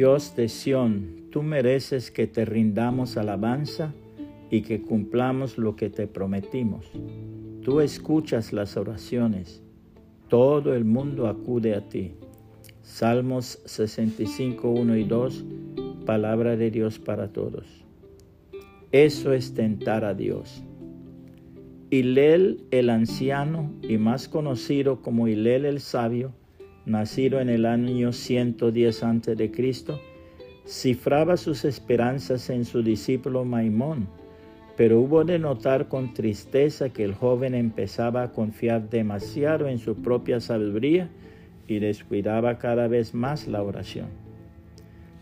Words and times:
Dios 0.00 0.34
de 0.34 0.48
Sión, 0.48 1.26
tú 1.30 1.42
mereces 1.42 2.10
que 2.10 2.26
te 2.26 2.46
rindamos 2.46 3.18
alabanza 3.18 3.92
y 4.50 4.62
que 4.62 4.80
cumplamos 4.80 5.58
lo 5.58 5.76
que 5.76 5.90
te 5.90 6.06
prometimos. 6.06 6.90
Tú 7.62 7.82
escuchas 7.82 8.54
las 8.54 8.78
oraciones, 8.78 9.62
todo 10.28 10.74
el 10.74 10.86
mundo 10.86 11.26
acude 11.26 11.74
a 11.74 11.86
ti. 11.86 12.14
Salmos 12.80 13.60
65, 13.66 14.70
1 14.70 14.96
y 14.96 15.04
2, 15.04 15.44
palabra 16.06 16.56
de 16.56 16.70
Dios 16.70 16.98
para 16.98 17.30
todos. 17.30 17.84
Eso 18.92 19.34
es 19.34 19.52
tentar 19.52 20.06
a 20.06 20.14
Dios. 20.14 20.62
Hilel 21.90 22.64
el 22.70 22.88
anciano 22.88 23.70
y 23.82 23.98
más 23.98 24.28
conocido 24.28 25.02
como 25.02 25.28
Hilel 25.28 25.66
el 25.66 25.78
sabio, 25.78 26.32
nacido 26.86 27.40
en 27.40 27.48
el 27.48 27.66
año 27.66 28.12
110 28.12 29.02
a.C., 29.02 29.50
cifraba 30.66 31.36
sus 31.36 31.64
esperanzas 31.64 32.50
en 32.50 32.64
su 32.64 32.82
discípulo 32.82 33.44
Maimón, 33.44 34.08
pero 34.76 35.00
hubo 35.00 35.24
de 35.24 35.38
notar 35.38 35.88
con 35.88 36.14
tristeza 36.14 36.90
que 36.90 37.04
el 37.04 37.14
joven 37.14 37.54
empezaba 37.54 38.22
a 38.22 38.32
confiar 38.32 38.88
demasiado 38.88 39.68
en 39.68 39.78
su 39.78 39.96
propia 39.96 40.40
sabiduría 40.40 41.10
y 41.66 41.78
descuidaba 41.78 42.58
cada 42.58 42.88
vez 42.88 43.14
más 43.14 43.46
la 43.46 43.62
oración. 43.62 44.08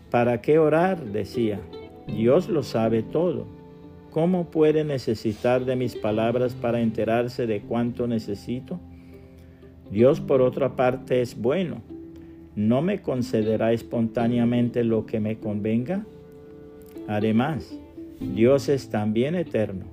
¿Para 0.09 0.41
qué 0.41 0.59
orar? 0.59 1.03
decía. 1.03 1.59
Dios 2.07 2.49
lo 2.49 2.63
sabe 2.63 3.03
todo. 3.03 3.45
¿Cómo 4.11 4.49
puede 4.49 4.83
necesitar 4.83 5.65
de 5.65 5.75
mis 5.75 5.95
palabras 5.95 6.55
para 6.55 6.81
enterarse 6.81 7.45
de 7.45 7.61
cuánto 7.61 8.07
necesito? 8.07 8.79
Dios 9.91 10.21
por 10.21 10.41
otra 10.41 10.75
parte 10.75 11.21
es 11.21 11.39
bueno. 11.39 11.81
¿No 12.55 12.81
me 12.81 13.01
concederá 13.01 13.73
espontáneamente 13.73 14.83
lo 14.83 15.05
que 15.05 15.19
me 15.19 15.37
convenga? 15.37 16.05
Además, 17.07 17.77
Dios 18.19 18.69
es 18.69 18.89
también 18.89 19.35
eterno. 19.35 19.85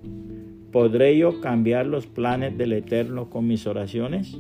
¿Podré 0.72 1.16
yo 1.16 1.40
cambiar 1.40 1.86
los 1.86 2.06
planes 2.06 2.58
del 2.58 2.72
eterno 2.72 3.30
con 3.30 3.46
mis 3.46 3.66
oraciones? 3.66 4.36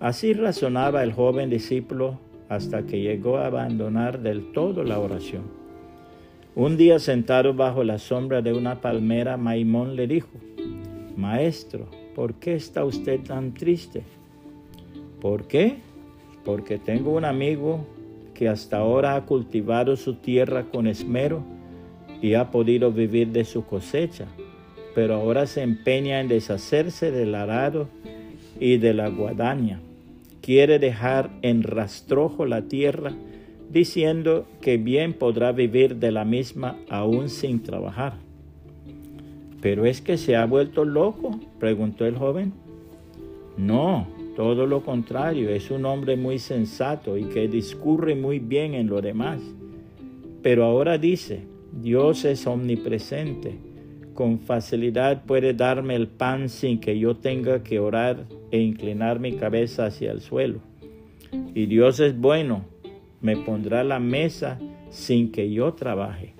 Así 0.00 0.34
razonaba 0.34 1.02
el 1.02 1.12
joven 1.12 1.48
discípulo 1.48 2.18
hasta 2.48 2.84
que 2.84 3.00
llegó 3.00 3.38
a 3.38 3.46
abandonar 3.46 4.20
del 4.20 4.52
todo 4.52 4.84
la 4.84 4.98
oración. 4.98 5.44
Un 6.54 6.76
día 6.76 6.98
sentado 6.98 7.54
bajo 7.54 7.82
la 7.84 7.98
sombra 7.98 8.42
de 8.42 8.52
una 8.52 8.80
palmera, 8.80 9.36
Maimón 9.36 9.96
le 9.96 10.06
dijo, 10.06 10.30
Maestro, 11.16 11.88
¿por 12.14 12.34
qué 12.34 12.54
está 12.54 12.84
usted 12.84 13.20
tan 13.20 13.54
triste? 13.54 14.02
¿Por 15.24 15.46
qué? 15.46 15.76
Porque 16.44 16.76
tengo 16.76 17.14
un 17.14 17.24
amigo 17.24 17.86
que 18.34 18.46
hasta 18.46 18.76
ahora 18.76 19.16
ha 19.16 19.24
cultivado 19.24 19.96
su 19.96 20.16
tierra 20.16 20.64
con 20.64 20.86
esmero 20.86 21.42
y 22.20 22.34
ha 22.34 22.50
podido 22.50 22.92
vivir 22.92 23.28
de 23.28 23.46
su 23.46 23.64
cosecha, 23.64 24.26
pero 24.94 25.14
ahora 25.14 25.46
se 25.46 25.62
empeña 25.62 26.20
en 26.20 26.28
deshacerse 26.28 27.10
del 27.10 27.34
arado 27.34 27.88
y 28.60 28.76
de 28.76 28.92
la 28.92 29.08
guadaña. 29.08 29.80
Quiere 30.42 30.78
dejar 30.78 31.30
en 31.40 31.62
rastrojo 31.62 32.44
la 32.44 32.68
tierra, 32.68 33.14
diciendo 33.70 34.46
que 34.60 34.76
bien 34.76 35.14
podrá 35.14 35.52
vivir 35.52 35.96
de 35.96 36.12
la 36.12 36.26
misma 36.26 36.76
aún 36.90 37.30
sin 37.30 37.62
trabajar. 37.62 38.18
¿Pero 39.62 39.86
es 39.86 40.02
que 40.02 40.18
se 40.18 40.36
ha 40.36 40.44
vuelto 40.44 40.84
loco? 40.84 41.40
preguntó 41.58 42.04
el 42.04 42.18
joven. 42.18 42.52
No, 43.56 44.06
todo 44.34 44.66
lo 44.66 44.82
contrario, 44.82 45.50
es 45.50 45.70
un 45.70 45.84
hombre 45.84 46.16
muy 46.16 46.38
sensato 46.38 47.16
y 47.16 47.24
que 47.24 47.48
discurre 47.48 48.14
muy 48.14 48.38
bien 48.38 48.74
en 48.74 48.88
lo 48.88 49.00
demás. 49.00 49.40
Pero 50.42 50.64
ahora 50.64 50.98
dice, 50.98 51.42
Dios 51.72 52.24
es 52.24 52.46
omnipresente, 52.46 53.58
con 54.14 54.38
facilidad 54.38 55.24
puede 55.24 55.54
darme 55.54 55.94
el 55.96 56.08
pan 56.08 56.48
sin 56.48 56.80
que 56.80 56.98
yo 56.98 57.16
tenga 57.16 57.62
que 57.62 57.78
orar 57.78 58.26
e 58.50 58.60
inclinar 58.60 59.20
mi 59.20 59.32
cabeza 59.32 59.86
hacia 59.86 60.12
el 60.12 60.20
suelo. 60.20 60.60
Y 61.54 61.66
Dios 61.66 62.00
es 62.00 62.18
bueno, 62.18 62.64
me 63.20 63.36
pondrá 63.36 63.84
la 63.84 63.98
mesa 63.98 64.58
sin 64.90 65.32
que 65.32 65.50
yo 65.50 65.74
trabaje. 65.74 66.34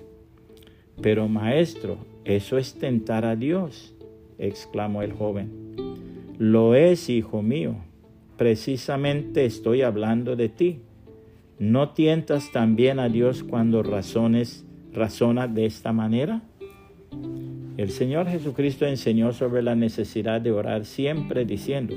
Pero 1.01 1.27
maestro, 1.27 1.97
eso 2.23 2.57
es 2.57 2.75
tentar 2.75 3.25
a 3.25 3.35
Dios, 3.35 3.93
exclamó 4.37 5.01
el 5.01 5.13
joven. 5.13 5.65
Lo 6.37 6.75
es, 6.75 7.09
hijo 7.09 7.41
mío. 7.41 7.75
Precisamente 8.37 9.45
estoy 9.45 9.81
hablando 9.81 10.35
de 10.35 10.49
ti. 10.49 10.79
¿No 11.57 11.89
tientas 11.89 12.51
también 12.51 12.99
a 12.99 13.07
Dios 13.07 13.43
cuando 13.43 13.81
razones, 13.81 14.65
razona 14.93 15.47
de 15.47 15.65
esta 15.65 15.93
manera? 15.93 16.41
El 17.77 17.89
Señor 17.89 18.27
Jesucristo 18.27 18.85
enseñó 18.85 19.31
sobre 19.31 19.61
la 19.61 19.75
necesidad 19.75 20.41
de 20.41 20.51
orar 20.51 20.85
siempre 20.85 21.45
diciendo, 21.45 21.95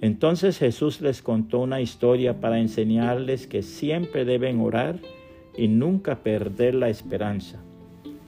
entonces 0.00 0.58
Jesús 0.58 1.00
les 1.00 1.22
contó 1.22 1.60
una 1.60 1.80
historia 1.80 2.40
para 2.40 2.58
enseñarles 2.58 3.46
que 3.46 3.62
siempre 3.62 4.24
deben 4.24 4.60
orar 4.60 4.98
y 5.56 5.68
nunca 5.68 6.22
perder 6.24 6.74
la 6.74 6.88
esperanza. 6.88 7.60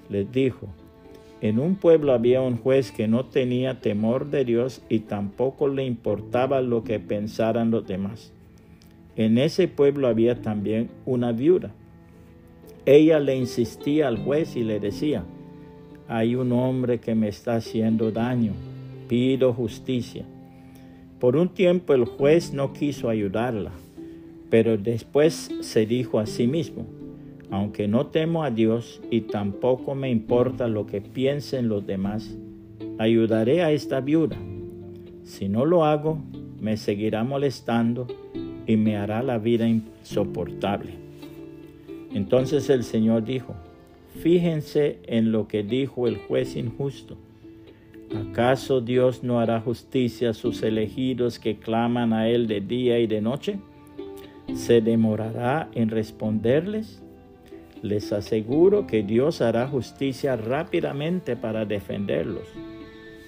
Les 0.09 0.31
dijo, 0.31 0.69
en 1.45 1.59
un 1.59 1.75
pueblo 1.75 2.15
había 2.15 2.41
un 2.41 2.57
juez 2.57 2.91
que 2.91 3.07
no 3.07 3.27
tenía 3.27 3.83
temor 3.83 4.31
de 4.31 4.47
Dios 4.47 4.81
y 4.89 5.01
tampoco 5.01 5.69
le 5.69 5.85
importaba 5.85 6.63
lo 6.63 6.85
que 6.85 6.99
pensaran 7.01 7.71
los 7.71 7.87
demás. 7.87 8.33
En 9.15 9.37
ese 9.37 9.69
pueblo 9.69 10.09
había 10.09 10.41
también 10.41 10.89
una 11.05 11.33
viuda. 11.33 11.75
Ella 12.87 13.21
le 13.21 13.37
insistía 13.37 14.09
al 14.09 14.17
juez 14.25 14.57
y 14.57 14.65
le 14.65 14.81
decía, 14.81 15.27
hay 16.09 16.35
un 16.35 16.51
hombre 16.51 16.99
que 16.99 17.15
me 17.15 17.29
está 17.29 17.57
haciendo 17.57 18.11
daño, 18.11 18.55
pido 19.07 19.53
justicia. 19.53 20.25
Por 21.21 21.37
un 21.37 21.51
tiempo 21.51 21.93
el 21.93 22.07
juez 22.07 22.55
no 22.55 22.73
quiso 22.73 23.11
ayudarla, 23.11 23.73
pero 24.49 24.79
después 24.79 25.51
se 25.61 25.85
dijo 25.85 26.19
a 26.19 26.25
sí 26.25 26.47
mismo, 26.47 26.87
aunque 27.51 27.89
no 27.89 28.07
temo 28.07 28.45
a 28.45 28.51
Dios 28.51 29.01
y 29.11 29.23
tampoco 29.23 29.95
me 29.95 30.11
importa 30.11 30.69
lo 30.69 30.87
que 30.87 31.01
piensen 31.01 31.69
los 31.69 31.87
demás, 31.87 32.37
ayudaré 32.99 33.63
a 33.63 33.73
esta 33.73 34.01
viuda. 34.01 34.37
Si 35.25 35.49
no 35.49 35.65
lo 35.65 35.85
hago, 35.85 36.19
me 36.61 36.77
seguirá 36.77 37.25
molestando 37.25 38.07
y 38.67 38.77
me 38.77 38.97
hará 38.97 39.23
la 39.23 39.39
vida 39.39 39.69
insoportable. 39.69 40.93
Entonces 42.13 42.71
el 42.71 42.85
Señor 42.85 43.25
dijo, 43.25 43.55
fíjense 44.21 44.99
en 45.07 45.33
lo 45.33 45.49
que 45.49 45.63
dijo 45.63 46.09
el 46.09 46.17
juez 46.17 46.57
injusto. 46.57 47.17
¿Acaso 48.15 48.81
Dios 48.81 49.25
no 49.25 49.41
hará 49.41 49.61
justicia 49.61 50.31
a 50.31 50.35
sus 50.35 50.63
elegidos 50.63 51.39
que 51.39 51.57
claman 51.57 52.13
a 52.13 52.29
Él 52.29 52.47
de 52.47 52.61
día 52.61 52.99
y 53.01 53.07
de 53.07 53.21
noche? 53.21 53.59
¿Se 54.55 54.81
demorará 54.81 55.69
en 55.75 55.89
responderles? 55.89 57.04
Les 57.83 58.13
aseguro 58.13 58.87
que 58.87 59.03
Dios 59.03 59.41
hará 59.41 59.69
justicia 59.69 60.37
rápidamente 60.37 61.37
para 61.37 61.65
defenderlos. 61.65 62.49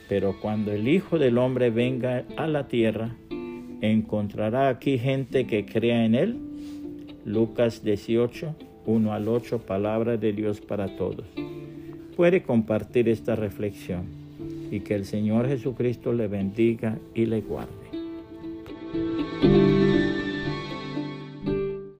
Pero 0.08 0.38
cuando 0.40 0.72
el 0.72 0.88
Hijo 0.88 1.18
del 1.18 1.38
Hombre 1.38 1.70
venga 1.70 2.24
a 2.36 2.46
la 2.46 2.68
tierra, 2.68 3.16
¿encontrará 3.80 4.68
aquí 4.68 4.98
gente 4.98 5.46
que 5.46 5.66
crea 5.66 6.04
en 6.04 6.14
Él? 6.14 6.38
Lucas 7.24 7.82
18, 7.82 8.54
1 8.86 9.12
al 9.12 9.28
8, 9.28 9.58
palabra 9.66 10.16
de 10.16 10.32
Dios 10.32 10.60
para 10.60 10.96
todos. 10.96 11.26
Puede 12.16 12.42
compartir 12.42 13.08
esta 13.08 13.34
reflexión 13.34 14.06
y 14.70 14.80
que 14.80 14.94
el 14.94 15.04
Señor 15.04 15.48
Jesucristo 15.48 16.12
le 16.12 16.28
bendiga 16.28 16.98
y 17.14 17.26
le 17.26 17.40
guarde. 17.40 17.95